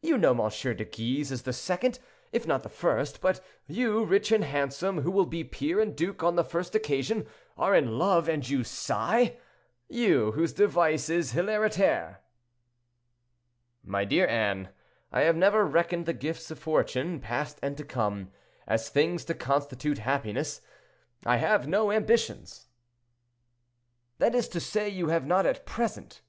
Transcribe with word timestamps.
You 0.00 0.16
know 0.16 0.30
M. 0.30 0.48
de 0.50 0.84
Guise 0.86 1.30
is 1.30 1.42
the 1.42 1.52
second, 1.52 1.98
if 2.32 2.46
not 2.46 2.62
the 2.62 2.70
first; 2.70 3.20
but 3.20 3.44
you, 3.66 4.02
rich 4.02 4.32
and 4.32 4.42
handsome, 4.42 5.02
who 5.02 5.10
will 5.10 5.26
be 5.26 5.44
peer 5.44 5.78
and 5.78 5.94
duke 5.94 6.22
on 6.22 6.36
the 6.36 6.42
first 6.42 6.74
occasion, 6.74 7.28
are 7.58 7.74
in 7.74 7.98
love, 7.98 8.30
and 8.30 8.48
you 8.48 8.64
sigh!—you, 8.64 10.32
whose 10.32 10.54
device 10.54 11.10
is 11.10 11.32
'hilariter.'" 11.34 12.16
"My 13.84 14.06
dear 14.06 14.26
Anne, 14.26 14.70
I 15.12 15.20
have 15.24 15.36
never 15.36 15.66
reckoned 15.66 16.06
the 16.06 16.14
gifts 16.14 16.50
of 16.50 16.58
fortune, 16.58 17.20
past 17.20 17.58
and 17.62 17.76
to 17.76 17.84
come, 17.84 18.30
as 18.66 18.88
things 18.88 19.22
to 19.26 19.34
constitute 19.34 19.98
happiness; 19.98 20.62
I 21.26 21.36
have 21.36 21.68
no 21.68 21.92
ambitions." 21.92 22.68
"That 24.16 24.34
is 24.34 24.48
to 24.48 24.60
say, 24.60 24.88
you 24.88 25.08
have 25.08 25.26
not 25.26 25.44
at 25.44 25.66
present." 25.66 26.22